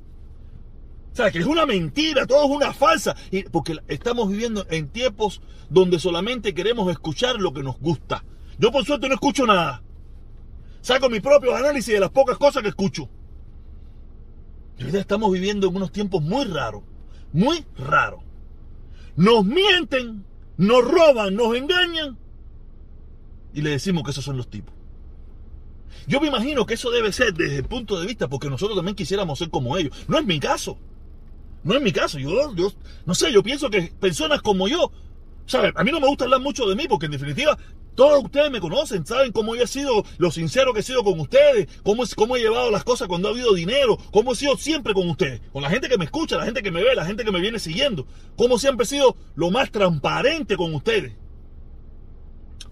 O 1.12 1.16
sea, 1.16 1.30
que 1.30 1.40
es 1.40 1.46
una 1.46 1.66
mentira, 1.66 2.26
todo 2.26 2.44
es 2.44 2.50
una 2.50 2.72
falsa. 2.72 3.16
Y 3.30 3.42
porque 3.44 3.76
estamos 3.88 4.28
viviendo 4.28 4.64
en 4.70 4.88
tiempos 4.88 5.42
donde 5.68 5.98
solamente 5.98 6.54
queremos 6.54 6.90
escuchar 6.90 7.36
lo 7.36 7.52
que 7.52 7.62
nos 7.62 7.78
gusta. 7.80 8.24
Yo 8.58 8.70
por 8.70 8.84
suerte 8.84 9.08
no 9.08 9.14
escucho 9.14 9.46
nada. 9.46 9.82
Saco 10.82 11.10
mi 11.10 11.20
propio 11.20 11.54
análisis 11.54 11.92
de 11.92 12.00
las 12.00 12.10
pocas 12.10 12.38
cosas 12.38 12.62
que 12.62 12.68
escucho. 12.68 13.08
Y 14.78 14.96
estamos 14.96 15.30
viviendo 15.32 15.68
en 15.68 15.76
unos 15.76 15.92
tiempos 15.92 16.22
muy 16.22 16.44
raros. 16.44 16.82
Muy 17.32 17.64
raros. 17.76 18.22
Nos 19.16 19.44
mienten, 19.44 20.24
nos 20.56 20.84
roban, 20.84 21.34
nos 21.34 21.54
engañan 21.56 22.18
y 23.54 23.62
le 23.62 23.70
decimos 23.70 24.04
que 24.04 24.10
esos 24.10 24.24
son 24.24 24.36
los 24.36 24.48
tipos. 24.48 24.74
Yo 26.06 26.20
me 26.20 26.28
imagino 26.28 26.66
que 26.66 26.74
eso 26.74 26.90
debe 26.90 27.12
ser 27.12 27.34
desde 27.34 27.58
el 27.58 27.64
punto 27.64 28.00
de 28.00 28.06
vista 28.06 28.28
porque 28.28 28.48
nosotros 28.48 28.76
también 28.76 28.96
quisiéramos 28.96 29.38
ser 29.38 29.50
como 29.50 29.76
ellos. 29.76 29.92
No 30.08 30.18
es 30.18 30.24
mi 30.24 30.40
caso. 30.40 30.78
No 31.62 31.74
es 31.74 31.82
mi 31.82 31.92
caso. 31.92 32.18
Yo, 32.18 32.54
yo 32.54 32.72
no 33.06 33.14
sé, 33.14 33.32
yo 33.32 33.42
pienso 33.42 33.70
que 33.70 33.92
personas 34.00 34.40
como 34.40 34.66
yo, 34.66 34.90
¿sabes? 35.46 35.72
A 35.76 35.84
mí 35.84 35.90
no 35.90 36.00
me 36.00 36.06
gusta 36.06 36.24
hablar 36.24 36.40
mucho 36.40 36.66
de 36.66 36.74
mí 36.74 36.86
porque 36.88 37.06
en 37.06 37.12
definitiva 37.12 37.58
todos 37.94 38.24
ustedes 38.24 38.50
me 38.50 38.60
conocen, 38.60 39.04
saben 39.04 39.32
cómo 39.32 39.54
yo 39.54 39.64
he 39.64 39.66
sido, 39.66 40.04
lo 40.18 40.30
sincero 40.30 40.72
que 40.72 40.80
he 40.80 40.82
sido 40.82 41.04
con 41.04 41.20
ustedes, 41.20 41.68
cómo, 41.82 42.04
cómo 42.16 42.36
he 42.36 42.40
llevado 42.40 42.70
las 42.70 42.84
cosas 42.84 43.08
cuando 43.08 43.28
ha 43.28 43.32
habido 43.32 43.52
dinero, 43.52 43.98
cómo 44.10 44.32
he 44.32 44.36
sido 44.36 44.56
siempre 44.56 44.94
con 44.94 45.08
ustedes, 45.10 45.42
con 45.52 45.62
la 45.62 45.70
gente 45.70 45.88
que 45.88 45.98
me 45.98 46.06
escucha, 46.06 46.38
la 46.38 46.44
gente 46.44 46.62
que 46.62 46.70
me 46.70 46.82
ve, 46.82 46.94
la 46.94 47.04
gente 47.04 47.24
que 47.24 47.32
me 47.32 47.40
viene 47.40 47.58
siguiendo, 47.58 48.06
cómo 48.36 48.58
siempre 48.58 48.84
he 48.84 48.86
sido 48.86 49.16
lo 49.34 49.50
más 49.50 49.70
transparente 49.70 50.56
con 50.56 50.74
ustedes. 50.74 51.12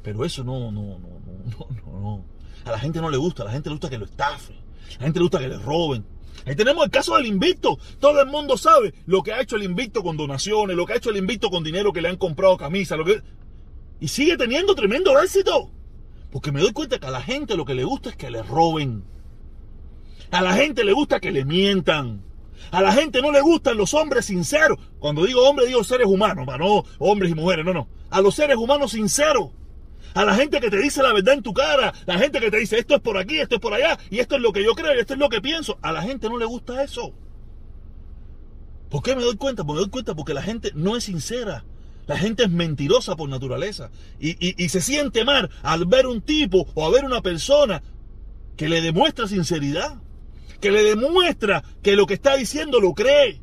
Pero 0.09 0.25
eso 0.25 0.43
no, 0.43 0.73
no, 0.73 0.99
no, 0.99 1.21
no, 1.21 1.69
no, 1.87 2.00
no. 2.00 2.25
A 2.65 2.71
la 2.71 2.79
gente 2.79 2.99
no 2.99 3.11
le 3.11 3.19
gusta, 3.19 3.43
a 3.43 3.45
la 3.47 3.53
gente 3.53 3.69
le 3.69 3.75
gusta 3.75 3.91
que 3.91 3.99
lo 3.99 4.07
estafen, 4.07 4.57
a 4.57 5.00
la 5.00 5.05
gente 5.05 5.19
le 5.19 5.23
gusta 5.25 5.38
que 5.38 5.49
le 5.49 5.59
roben. 5.59 6.03
Ahí 6.47 6.57
tenemos 6.57 6.83
el 6.83 6.91
caso 6.91 7.17
del 7.17 7.27
invicto. 7.27 7.79
Todo 8.00 8.23
el 8.23 8.29
mundo 8.29 8.57
sabe 8.57 8.95
lo 9.05 9.23
que 9.23 9.35
ha 9.35 9.43
hecho 9.43 9.57
el 9.57 9.65
invicto 9.65 10.03
con 10.03 10.17
donaciones, 10.17 10.77
lo 10.77 10.87
que 10.87 10.95
ha 10.95 10.97
hecho 10.97 11.11
el 11.11 11.19
invicto 11.19 11.50
con 11.50 11.62
dinero 11.62 11.93
que 11.93 12.00
le 12.00 12.09
han 12.09 12.17
comprado 12.17 12.57
camisas, 12.57 12.97
lo 12.97 13.05
que... 13.05 13.21
Y 14.00 14.09
sigue 14.09 14.38
teniendo 14.38 14.75
tremendo 14.75 15.21
éxito. 15.21 15.71
Porque 16.31 16.53
me 16.53 16.62
doy 16.62 16.73
cuenta 16.73 16.99
que 16.99 17.07
a 17.07 17.11
la 17.11 17.21
gente 17.21 17.55
lo 17.55 17.67
que 17.67 17.75
le 17.75 17.85
gusta 17.85 18.09
es 18.09 18.17
que 18.17 18.31
le 18.31 18.43
roben. 18.43 19.05
A 20.31 20.41
la 20.41 20.55
gente 20.55 20.85
le 20.85 20.95
gusta 20.95 21.21
que 21.21 21.33
le 21.33 21.45
mientan. 21.45 22.23
A 22.71 22.81
la 22.81 22.93
gente 22.93 23.21
no 23.21 23.31
le 23.31 23.43
gustan 23.43 23.77
los 23.77 23.93
hombres 23.93 24.25
sinceros. 24.25 24.79
Cuando 25.00 25.27
digo 25.27 25.47
hombre, 25.47 25.67
digo 25.67 25.85
seres 25.85 26.07
humanos, 26.07 26.47
no 26.59 26.85
hombres 26.99 27.33
y 27.33 27.35
mujeres, 27.35 27.67
no, 27.67 27.75
no. 27.75 27.88
A 28.09 28.23
los 28.23 28.35
seres 28.35 28.57
humanos 28.57 28.93
sinceros 28.93 29.50
a 30.15 30.25
la 30.25 30.35
gente 30.35 30.61
que 30.61 30.71
te 30.71 30.79
dice 30.79 31.03
la 31.03 31.12
verdad 31.12 31.35
en 31.35 31.43
tu 31.43 31.53
cara, 31.53 31.93
la 32.07 32.19
gente 32.19 32.41
que 32.41 32.50
te 32.50 32.59
dice 32.59 32.79
esto 32.79 32.95
es 32.95 33.00
por 33.00 33.17
aquí, 33.19 33.38
esto 33.38 33.57
es 33.57 33.61
por 33.61 33.75
allá, 33.75 33.99
y 34.11 34.19
esto 34.19 34.37
es 34.37 34.43
lo 34.43 34.53
que 34.53 34.65
yo 34.65 34.75
creo, 34.75 34.95
y 34.95 35.00
esto 35.00 35.15
es 35.15 35.19
lo 35.19 35.29
que 35.29 35.41
pienso. 35.41 35.79
A 35.83 35.93
la 35.93 36.03
gente 36.03 36.29
no 36.29 36.38
le 36.38 36.45
gusta 36.45 36.83
eso. 36.83 37.12
¿Por 38.91 39.03
qué 39.03 39.15
me 39.15 39.23
doy 39.23 39.37
cuenta? 39.37 39.65
Porque 39.65 39.79
me 39.79 39.81
doy 39.83 39.91
cuenta 39.91 40.15
porque 40.15 40.35
la 40.35 40.43
gente 40.43 40.71
no 40.75 40.97
es 40.97 41.05
sincera. 41.05 41.65
La 42.07 42.17
gente 42.17 42.45
es 42.45 42.50
mentirosa 42.50 43.17
por 43.17 43.29
naturaleza. 43.29 43.91
Y, 44.19 44.65
y 44.65 44.69
se 44.71 44.81
siente 44.81 45.25
mal 45.25 45.50
al 45.62 45.85
ver 45.85 46.07
un 46.07 46.23
tipo 46.23 46.67
o 46.75 46.87
a 46.87 46.91
ver 46.91 47.05
una 47.05 47.21
persona 47.21 47.83
que 48.57 48.69
le 48.69 48.81
demuestra 48.81 49.29
sinceridad. 49.29 50.00
que 50.61 50.71
le 50.71 50.83
demuestra 50.83 51.62
que 51.83 51.97
lo 51.97 52.07
que 52.07 52.15
está 52.15 52.37
diciendo 52.37 52.81
lo 52.81 52.95
cree. 52.95 53.41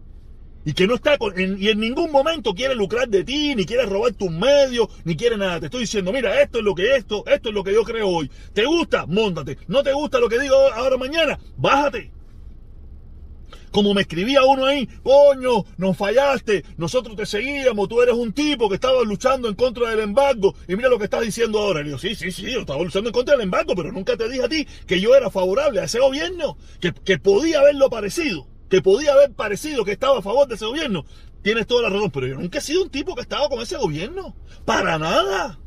Y 0.65 0.73
que 0.73 0.87
no 0.87 0.95
está 0.95 1.17
en, 1.35 1.61
y 1.61 1.69
en 1.69 1.79
ningún 1.79 2.11
momento 2.11 2.53
quiere 2.55 2.73
lucrar 2.73 3.07
de 3.07 3.23
ti, 3.23 3.53
ni 3.55 3.65
quiere 3.65 3.85
robar 3.85 4.13
tus 4.13 4.31
medios, 4.31 4.87
ni 5.03 5.15
quiere 5.15 5.37
nada. 5.37 5.59
Te 5.59 5.67
estoy 5.67 5.81
diciendo, 5.81 6.11
mira, 6.11 6.41
esto 6.41 6.57
es 6.57 6.63
lo 6.65 6.73
que 6.73 6.95
esto, 6.95 7.23
esto 7.27 7.49
es 7.49 7.55
lo 7.55 7.63
que 7.63 7.73
yo 7.73 7.83
creo 7.83 8.09
hoy. 8.09 8.31
¿Te 8.51 8.65
gusta? 8.65 9.05
Móntate. 9.05 9.59
¿No 9.67 9.83
te 9.83 9.93
gusta 9.93 10.19
lo 10.19 10.27
que 10.27 10.39
digo 10.39 10.55
ahora 10.73 10.97
mañana? 10.97 11.39
Bájate. 11.55 12.11
Como 13.75 13.93
me 13.93 14.03
escribía 14.03 14.45
uno 14.45 14.65
ahí, 14.65 14.87
coño, 15.03 15.65
nos 15.75 15.97
fallaste, 15.97 16.63
nosotros 16.77 17.17
te 17.17 17.25
seguíamos, 17.25 17.89
tú 17.89 18.01
eres 18.01 18.15
un 18.15 18.31
tipo 18.31 18.69
que 18.69 18.75
estaba 18.75 19.03
luchando 19.03 19.49
en 19.49 19.55
contra 19.55 19.89
del 19.89 19.99
embargo 19.99 20.55
y 20.65 20.77
mira 20.77 20.87
lo 20.87 20.97
que 20.97 21.03
estás 21.03 21.23
diciendo 21.23 21.59
ahora. 21.59 21.85
Y 21.85 21.89
yo, 21.89 21.97
sí, 21.97 22.15
sí, 22.15 22.31
sí, 22.31 22.43
yo 22.43 22.61
estaba 22.61 22.81
luchando 22.81 23.09
en 23.09 23.13
contra 23.13 23.33
del 23.33 23.43
embargo, 23.43 23.73
pero 23.75 23.91
nunca 23.91 24.15
te 24.15 24.29
dije 24.29 24.45
a 24.45 24.47
ti 24.47 24.65
que 24.87 25.01
yo 25.01 25.13
era 25.13 25.29
favorable 25.29 25.81
a 25.81 25.83
ese 25.83 25.99
gobierno, 25.99 26.57
que, 26.79 26.93
que 26.93 27.19
podía 27.19 27.59
haberlo 27.59 27.89
parecido, 27.89 28.47
que 28.69 28.81
podía 28.81 29.13
haber 29.13 29.31
parecido 29.33 29.85
que 29.85 29.91
estaba 29.91 30.19
a 30.19 30.21
favor 30.21 30.47
de 30.47 30.55
ese 30.55 30.65
gobierno. 30.65 31.05
Tienes 31.41 31.67
toda 31.67 31.83
la 31.83 31.89
razón, 31.89 32.11
pero 32.11 32.27
yo 32.27 32.35
nunca 32.35 32.57
he 32.57 32.61
sido 32.61 32.83
un 32.83 32.89
tipo 32.89 33.15
que 33.15 33.21
estaba 33.21 33.47
con 33.49 33.61
ese 33.61 33.77
gobierno. 33.77 34.35
Para 34.65 34.97
nada. 34.97 35.59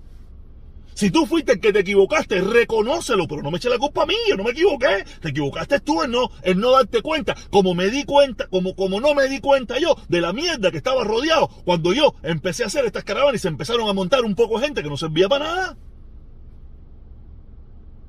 Si 0.99 1.13
tú 1.13 1.27
fuiste 1.27 1.53
el 1.53 1.61
que 1.61 1.73
te 1.73 1.79
equivocaste, 1.79 2.41
reconócelo, 2.41 3.29
pero 3.29 3.41
no 3.41 3.53
me 3.53 3.59
eche 3.59 3.69
la 3.69 3.79
culpa 3.79 4.03
a 4.03 4.07
mí, 4.07 4.17
yo 4.29 4.37
no 4.37 4.43
me 4.43 4.51
equivoqué. 4.51 5.05
Te 5.21 5.29
equivocaste 5.29 5.79
tú 5.79 6.03
en 6.03 6.11
no, 6.11 6.29
en 6.43 6.59
no 6.59 6.73
darte 6.73 7.03
cuenta. 7.03 7.37
Como 7.51 7.73
me 7.73 7.89
di 7.89 8.03
cuenta, 8.03 8.49
como, 8.49 8.75
como 8.75 9.01
no 9.01 9.15
me 9.15 9.29
di 9.29 9.39
cuenta 9.39 9.79
yo 9.79 9.95
de 10.09 10.21
la 10.21 10.33
mierda 10.33 10.73
que 10.73 10.77
estaba 10.77 11.05
rodeado 11.05 11.47
cuando 11.65 11.93
yo 11.93 12.17
empecé 12.25 12.65
a 12.65 12.67
hacer 12.67 12.85
estas 12.85 13.05
caravanas 13.05 13.37
y 13.37 13.39
se 13.39 13.47
empezaron 13.47 13.89
a 13.89 13.93
montar 13.93 14.25
un 14.25 14.35
poco 14.35 14.59
gente 14.59 14.83
que 14.83 14.89
no 14.89 14.97
servía 14.97 15.29
para 15.29 15.45
nada. 15.45 15.79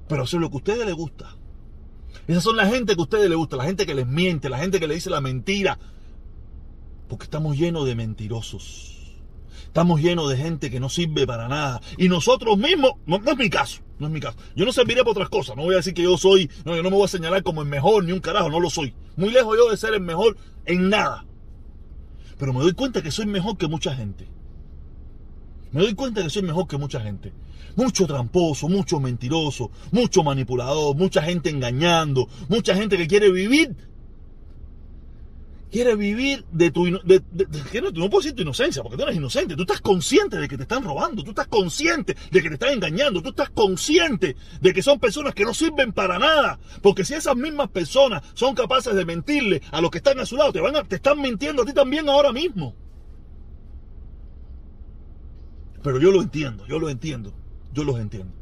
Pero 0.07 0.23
eso 0.23 0.37
es 0.37 0.41
lo 0.41 0.49
que 0.49 0.55
a 0.55 0.57
ustedes 0.57 0.85
les 0.87 0.95
gusta. 0.95 1.35
Esas 2.27 2.43
son 2.43 2.57
la 2.57 2.67
gente 2.67 2.95
que 2.95 3.01
a 3.01 3.03
ustedes 3.03 3.29
les 3.29 3.37
gusta, 3.37 3.57
la 3.57 3.65
gente 3.65 3.85
que 3.85 3.95
les 3.95 4.07
miente, 4.07 4.49
la 4.49 4.59
gente 4.59 4.79
que 4.79 4.87
le 4.87 4.95
dice 4.95 5.09
la 5.09 5.21
mentira. 5.21 5.79
Porque 7.07 7.23
estamos 7.23 7.57
llenos 7.57 7.85
de 7.85 7.95
mentirosos. 7.95 8.99
Estamos 9.63 10.01
llenos 10.01 10.29
de 10.29 10.37
gente 10.37 10.71
que 10.71 10.79
no 10.79 10.89
sirve 10.89 11.27
para 11.27 11.47
nada. 11.47 11.81
Y 11.97 12.09
nosotros 12.09 12.57
mismos, 12.57 12.93
no, 13.05 13.17
es 13.17 13.37
mi 13.37 13.49
caso, 13.49 13.81
no 13.99 14.07
es 14.07 14.13
mi 14.13 14.19
caso. 14.19 14.37
Yo 14.55 14.65
no 14.65 14.71
serviré 14.71 15.01
para 15.01 15.11
otras 15.11 15.29
cosas. 15.29 15.55
No 15.55 15.63
voy 15.63 15.73
a 15.73 15.77
decir 15.77 15.93
que 15.93 16.03
yo 16.03 16.17
soy, 16.17 16.49
no, 16.65 16.75
yo 16.75 16.83
no 16.83 16.89
me 16.89 16.95
voy 16.95 17.05
a 17.05 17.09
señalar 17.09 17.43
como 17.43 17.61
el 17.61 17.67
mejor 17.67 18.03
ni 18.03 18.11
un 18.11 18.19
carajo, 18.19 18.49
no 18.49 18.59
lo 18.59 18.69
soy. 18.69 18.93
Muy 19.15 19.31
lejos 19.31 19.55
yo 19.57 19.69
de 19.69 19.77
ser 19.77 19.93
el 19.93 20.01
mejor 20.01 20.37
en 20.65 20.89
nada. 20.89 21.25
Pero 22.37 22.53
me 22.53 22.61
doy 22.61 22.73
cuenta 22.73 23.01
que 23.01 23.11
soy 23.11 23.25
mejor 23.25 23.57
que 23.57 23.67
mucha 23.67 23.95
gente. 23.95 24.27
Me 25.71 25.81
doy 25.81 25.93
cuenta 25.93 26.23
que 26.23 26.29
soy 26.29 26.43
mejor 26.43 26.67
que 26.67 26.77
mucha 26.77 26.99
gente. 26.99 27.33
Mucho 27.75 28.07
tramposo, 28.07 28.67
mucho 28.67 28.99
mentiroso, 28.99 29.71
mucho 29.91 30.23
manipulador, 30.23 30.95
mucha 30.95 31.21
gente 31.21 31.49
engañando, 31.49 32.27
mucha 32.47 32.75
gente 32.75 32.97
que 32.97 33.07
quiere 33.07 33.31
vivir 33.31 33.75
Quiere 35.71 35.95
vivir 35.95 36.45
de 36.51 36.71
tu... 36.71 36.85
De, 37.03 37.21
no, 37.81 37.91
no 37.91 38.09
puedo 38.09 38.21
decir 38.21 38.33
tu 38.35 38.41
inocencia, 38.41 38.81
porque 38.81 38.97
tú 38.97 39.03
eres 39.03 39.15
inocente. 39.15 39.55
Tú 39.55 39.61
estás 39.61 39.81
consciente 39.81 40.37
de 40.37 40.47
que 40.47 40.57
te 40.57 40.63
están 40.63 40.83
robando. 40.83 41.23
Tú 41.23 41.29
estás 41.29 41.47
consciente 41.47 42.15
de 42.31 42.41
que 42.41 42.47
te 42.47 42.55
están 42.55 42.73
engañando. 42.73 43.21
Tú 43.21 43.29
estás 43.29 43.51
consciente 43.51 44.35
de 44.61 44.73
que 44.73 44.81
son 44.81 44.99
personas 44.99 45.35
que 45.35 45.45
no 45.45 45.53
sirven 45.53 45.93
para 45.93 46.17
nada. 46.17 46.59
Porque 46.81 47.05
si 47.05 47.13
esas 47.13 47.35
mismas 47.35 47.69
personas 47.69 48.23
son 48.33 48.55
capaces 48.55 48.95
de 48.95 49.05
mentirle 49.05 49.61
a 49.71 49.79
los 49.79 49.91
que 49.91 49.99
están 49.99 50.19
a 50.19 50.25
su 50.25 50.37
lado, 50.37 50.51
te, 50.51 50.59
van 50.59 50.87
te 50.87 50.95
están 50.95 51.21
mintiendo 51.21 51.61
a 51.61 51.65
ti 51.65 51.73
también 51.73 52.09
ahora 52.09 52.31
mismo. 52.31 52.73
Pero 55.83 55.99
yo 55.99 56.11
lo 56.11 56.21
entiendo, 56.21 56.65
yo 56.67 56.79
lo 56.79 56.89
entiendo. 56.89 57.33
Yo 57.73 57.83
los 57.83 57.99
entiendo. 57.99 58.33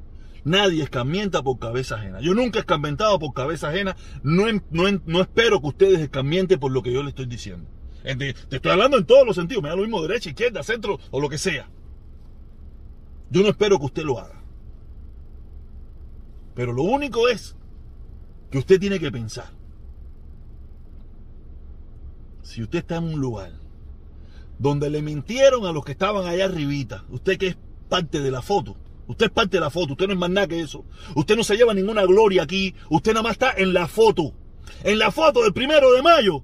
Nadie 0.43 0.83
escarmienta 0.83 1.43
por 1.43 1.59
cabeza 1.59 1.95
ajena. 1.95 2.21
Yo 2.21 2.33
nunca 2.33 2.59
he 2.59 2.61
escarmentado 2.61 3.19
por 3.19 3.33
cabeza 3.33 3.69
ajena. 3.69 3.97
No, 4.23 4.45
no, 4.71 5.21
espero 5.21 5.59
que 5.59 5.67
ustedes 5.67 5.99
escarmienten 5.99 6.59
por 6.59 6.71
lo 6.71 6.81
que 6.81 6.93
yo 6.93 7.01
les 7.01 7.09
estoy 7.09 7.25
diciendo. 7.25 7.69
Te 8.01 8.55
estoy 8.55 8.71
hablando 8.71 8.97
en 8.97 9.05
todos 9.05 9.25
los 9.25 9.35
sentidos. 9.35 9.61
Me 9.61 9.69
da 9.69 9.75
lo 9.75 9.81
mismo 9.81 10.01
derecha, 10.01 10.29
izquierda, 10.29 10.63
centro 10.63 10.99
o 11.11 11.19
lo 11.19 11.27
que 11.27 11.37
sea. 11.37 11.69
Yo 13.29 13.41
no 13.41 13.49
espero 13.49 13.77
que 13.77 13.85
usted 13.85 14.03
lo 14.03 14.19
haga. 14.19 14.41
Pero 16.55 16.71
lo 16.71 16.83
único 16.83 17.27
es 17.27 17.55
que 18.49 18.57
usted 18.57 18.79
tiene 18.79 18.99
que 18.99 19.11
pensar. 19.11 19.51
Si 22.41 22.63
usted 22.63 22.79
está 22.79 22.95
en 22.95 23.03
un 23.03 23.19
lugar 23.19 23.51
donde 24.59 24.89
le 24.89 25.01
mintieron 25.01 25.65
a 25.65 25.71
los 25.71 25.85
que 25.85 25.91
estaban 25.91 26.25
allá 26.25 26.45
arribita, 26.45 27.05
usted 27.09 27.37
que 27.37 27.47
es 27.47 27.57
parte 27.89 28.21
de 28.21 28.31
la 28.31 28.41
foto, 28.41 28.75
Usted 29.07 29.27
es 29.27 29.31
parte 29.31 29.57
de 29.57 29.61
la 29.61 29.69
foto, 29.69 29.93
usted 29.93 30.07
no 30.07 30.13
es 30.13 30.19
más 30.19 30.29
nada 30.29 30.47
que 30.47 30.59
eso. 30.59 30.83
Usted 31.15 31.37
no 31.37 31.43
se 31.43 31.55
lleva 31.55 31.73
ninguna 31.73 32.03
gloria 32.03 32.43
aquí, 32.43 32.75
usted 32.89 33.13
nada 33.13 33.23
más 33.23 33.33
está 33.33 33.53
en 33.55 33.73
la 33.73 33.87
foto. 33.87 34.33
En 34.83 34.99
la 34.99 35.11
foto 35.11 35.43
del 35.43 35.53
primero 35.53 35.93
de 35.93 36.01
mayo. 36.01 36.43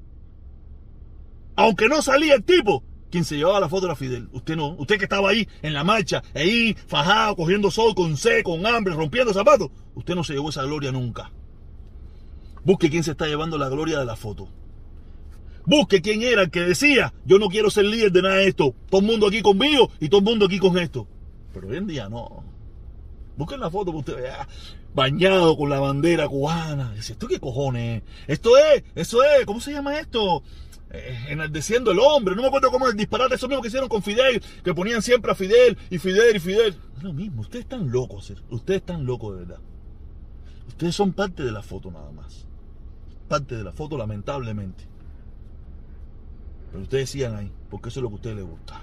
Aunque 1.56 1.90
no 1.90 2.02
salía 2.02 2.36
el 2.36 2.44
tipo, 2.44 2.84
quien 3.12 3.26
se 3.26 3.36
llevaba 3.36 3.60
la 3.60 3.70
foto 3.70 3.86
era 3.86 3.96
Fidel. 3.96 4.30
Usted 4.32 4.56
no. 4.56 4.76
Usted 4.78 4.98
que 4.98 5.04
estaba 5.04 5.30
ahí 5.30 5.48
en 5.62 5.74
la 5.74 5.84
marcha, 5.84 6.24
ahí 6.34 6.76
fajado, 6.88 7.36
cogiendo 7.36 7.70
sol, 7.70 7.94
con 7.96 8.16
sed, 8.16 8.44
con 8.44 8.66
hambre, 8.66 8.96
rompiendo 8.96 9.34
zapatos. 9.34 9.70
Usted 9.94 10.16
no 10.16 10.24
se 10.24 10.34
llevó 10.34 10.50
esa 10.50 10.64
gloria 10.64 10.92
nunca. 10.92 11.32
Busque 12.64 12.90
quién 12.90 13.04
se 13.04 13.12
está 13.12 13.28
llevando 13.28 13.58
la 13.58 13.68
gloria 13.68 14.00
de 14.00 14.06
la 14.06 14.16
foto. 14.16 14.48
Busque 15.66 16.02
quién 16.02 16.22
era 16.22 16.44
el 16.44 16.52
que 16.52 16.62
decía, 16.62 17.14
yo 17.26 17.40
no 17.40 17.48
quiero 17.48 17.70
ser 17.70 17.86
líder 17.86 18.12
de 18.12 18.22
nada 18.22 18.36
de 18.36 18.48
esto. 18.48 18.76
Todo 18.90 19.02
el 19.02 19.08
mundo 19.08 19.28
aquí 19.28 19.42
conmigo 19.42 19.90
y 20.00 20.10
todo 20.10 20.20
el 20.20 20.26
mundo 20.26 20.46
aquí 20.46 20.60
con 20.60 20.78
esto. 20.78 21.08
Pero 21.54 21.68
hoy 21.68 21.78
en 21.78 21.88
día 21.88 22.10
no. 22.10 22.44
Busquen 23.38 23.60
la 23.60 23.72
foto 23.72 23.92
que 23.92 23.98
usted 23.98 24.16
vea 24.16 24.48
bañado 24.94 25.58
con 25.58 25.70
la 25.70 25.80
bandera 25.80 26.28
cubana. 26.28 26.94
Dice, 26.94 27.14
¿esto 27.14 27.28
qué 27.28 27.40
cojones? 27.40 28.04
Esto 28.28 28.58
es, 28.58 28.84
eso 28.96 29.24
es, 29.24 29.46
¿cómo 29.46 29.60
se 29.60 29.72
llama 29.72 30.00
esto? 30.00 30.44
Eh, 30.92 31.26
enaldeciendo 31.30 31.92
el 31.92 32.00
hombre. 32.00 32.36
No 32.36 32.42
me 32.42 32.48
acuerdo 32.48 32.70
cómo 32.70 32.88
el 32.88 32.96
disparate, 32.96 33.36
eso 33.36 33.48
mismo 33.48 33.62
que 33.62 33.70
hicieron 33.70 33.90
con 33.90 34.04
Fidel, 34.04 34.42
que 34.64 34.74
ponían 34.74 35.02
siempre 35.02 35.32
a 35.32 35.36
Fidel 35.36 35.78
y 35.90 35.98
Fidel 35.98 36.36
y 36.36 36.40
Fidel. 36.40 36.76
Es 36.98 37.04
lo 37.04 37.14
mismo, 37.14 37.42
ustedes 37.42 37.66
están 37.66 37.92
locos, 37.92 38.32
ustedes 38.50 38.82
están 38.82 39.06
locos 39.06 39.34
de 39.36 39.46
verdad. 39.46 39.62
Ustedes 40.68 40.96
son 40.96 41.14
parte 41.14 41.44
de 41.44 41.52
la 41.52 41.62
foto 41.62 41.92
nada 41.92 42.12
más. 42.12 42.46
Parte 43.28 43.56
de 43.56 43.64
la 43.64 43.72
foto, 43.72 43.98
lamentablemente. 43.98 44.93
Pero 46.74 46.84
ustedes 46.84 47.10
sigan 47.10 47.38
ahí, 47.38 47.50
porque 47.70 47.88
eso 47.88 48.02
es 48.02 48.04
lo 48.04 48.10
que 48.10 48.16
a 48.16 48.18
ustedes 48.18 48.36
les 48.36 48.46
gusta. 48.46 48.82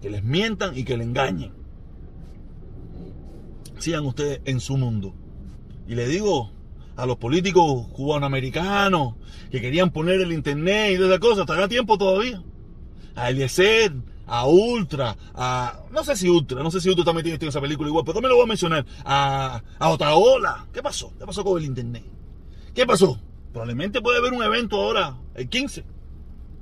Que 0.00 0.08
les 0.08 0.24
mientan 0.24 0.78
y 0.78 0.84
que 0.84 0.96
le 0.96 1.04
engañen 1.04 1.60
sigan 3.80 4.06
ustedes 4.06 4.40
en 4.44 4.60
su 4.60 4.76
mundo. 4.76 5.14
Y 5.88 5.94
le 5.94 6.06
digo 6.06 6.52
a 6.96 7.06
los 7.06 7.16
políticos 7.16 7.88
cubanoamericanos 7.88 9.14
que 9.50 9.60
querían 9.60 9.90
poner 9.90 10.20
el 10.20 10.32
internet 10.32 10.92
y 10.92 11.02
esas 11.02 11.18
cosas, 11.18 11.40
estará 11.40 11.68
tiempo 11.68 11.98
todavía. 11.98 12.42
A 13.16 13.30
Eliezer, 13.30 13.92
a 14.26 14.46
Ultra, 14.46 15.16
a. 15.34 15.80
No 15.90 16.04
sé 16.04 16.16
si 16.16 16.28
Ultra, 16.28 16.62
no 16.62 16.70
sé 16.70 16.80
si 16.80 16.88
Ultra 16.88 17.04
también 17.04 17.24
tiene 17.24 17.48
esa 17.48 17.60
película 17.60 17.88
igual, 17.88 18.04
pero 18.04 18.14
también 18.14 18.30
lo 18.30 18.36
voy 18.36 18.44
a 18.44 18.48
mencionar. 18.48 18.86
A, 19.04 19.62
a 19.78 19.88
Otaola. 19.88 20.68
¿Qué 20.72 20.82
pasó? 20.82 21.12
¿Qué 21.18 21.26
pasó 21.26 21.42
con 21.42 21.58
el 21.58 21.64
internet? 21.64 22.04
¿Qué 22.74 22.86
pasó? 22.86 23.18
Probablemente 23.52 24.00
puede 24.00 24.18
haber 24.18 24.32
un 24.32 24.42
evento 24.42 24.76
ahora, 24.76 25.18
el 25.34 25.48
15. 25.48 25.84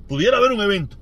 Pudiera 0.08 0.38
haber 0.38 0.52
un 0.52 0.60
evento. 0.60 0.96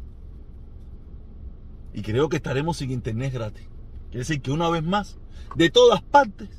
Y 1.94 2.02
creo 2.02 2.28
que 2.28 2.36
estaremos 2.36 2.76
sin 2.76 2.90
internet 2.90 3.32
gratis. 3.32 3.66
Quiere 4.10 4.18
decir 4.18 4.42
que 4.42 4.50
una 4.50 4.68
vez 4.68 4.82
más 4.82 5.16
de 5.54 5.70
todas 5.70 6.02
partes 6.02 6.50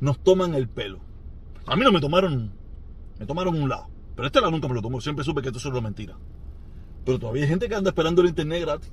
nos 0.00 0.22
toman 0.22 0.54
el 0.54 0.68
pelo. 0.68 1.00
A 1.66 1.76
mí 1.76 1.82
no 1.82 1.90
me 1.90 2.00
tomaron, 2.00 2.52
me 3.18 3.26
tomaron 3.26 3.60
un 3.60 3.68
lado. 3.68 3.88
Pero 4.14 4.26
este 4.26 4.40
lado 4.40 4.52
nunca 4.52 4.68
me 4.68 4.74
lo 4.74 4.82
tomó. 4.82 5.00
Siempre 5.00 5.24
supe 5.24 5.42
que 5.42 5.48
esto 5.48 5.58
es 5.58 5.64
una 5.64 5.80
mentira. 5.80 6.16
Pero 7.04 7.18
todavía 7.18 7.42
hay 7.42 7.48
gente 7.48 7.68
que 7.68 7.74
anda 7.74 7.90
esperando 7.90 8.22
el 8.22 8.28
internet 8.28 8.60
gratis. 8.62 8.92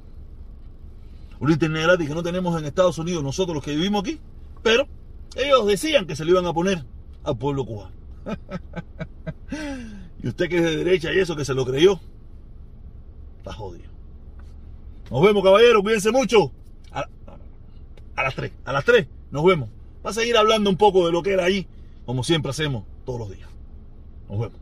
Un 1.40 1.52
internet 1.52 1.84
gratis 1.84 2.08
que 2.08 2.16
no 2.16 2.24
tenemos 2.24 2.60
en 2.60 2.66
Estados 2.66 2.98
Unidos 2.98 3.24
nosotros 3.24 3.56
los 3.56 3.64
que 3.64 3.76
vivimos 3.76 4.02
aquí. 4.02 4.20
Pero 4.64 4.88
ellos 5.36 5.68
decían 5.68 6.08
que 6.08 6.16
se 6.16 6.26
lo 6.26 6.32
iban 6.32 6.46
a 6.46 6.54
poner 6.54 6.84
al 7.24 7.38
pueblo 7.38 7.66
cubano. 7.66 7.92
y 10.24 10.28
usted 10.28 10.50
que 10.50 10.58
es 10.58 10.64
de 10.64 10.78
derecha 10.78 11.14
y 11.14 11.20
eso 11.20 11.36
que 11.36 11.46
se 11.46 11.54
lo 11.54 11.66
creyó, 11.66 12.00
está 13.42 13.54
jodido. 13.54 13.90
Nos 15.10 15.22
vemos, 15.24 15.44
caballeros. 15.44 15.82
Cuídense 15.82 16.12
mucho. 16.12 16.52
A, 16.92 18.24
las 18.24 18.36
3. 18.36 18.52
A 18.66 18.74
las 18.74 18.86
3. 18.86 19.08
Nos 19.32 19.44
vemos. 19.44 19.70
Va 20.06 20.12
a 20.12 20.14
seguir 20.14 20.38
hablando 20.38 20.70
un 20.70 20.78
poco 20.78 21.06
de 21.06 21.12
lo 21.12 21.24
que 21.24 21.34
era 21.34 21.46
ahí, 21.46 21.68
como 22.06 22.24
siempre 22.24 22.52
hacemos 22.52 22.84
todos 23.06 23.20
los 23.20 23.30
días. 23.32 23.50
Nos 24.30 24.40
vemos. 24.40 24.60